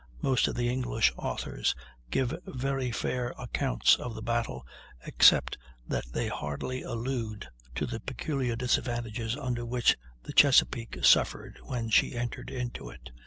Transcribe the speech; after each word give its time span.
Most 0.23 0.47
of 0.47 0.55
the 0.55 0.67
English 0.67 1.13
authors 1.15 1.75
give 2.09 2.33
very 2.47 2.89
fair 2.91 3.35
accounts 3.37 3.95
of 3.97 4.15
the 4.15 4.23
battle, 4.23 4.65
except 5.05 5.59
that 5.87 6.11
they 6.11 6.27
hardly 6.27 6.81
allude 6.81 7.47
to 7.75 7.85
the 7.85 7.99
peculiar 7.99 8.55
disadvantages 8.55 9.37
under 9.37 9.63
which 9.63 9.95
the 10.23 10.33
Chesapeake 10.33 11.05
suffered 11.05 11.59
when 11.65 11.91
she 11.91 12.15
entered 12.17 12.49
into 12.49 12.89
it. 12.89 13.11